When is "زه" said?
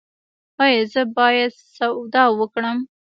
0.93-1.01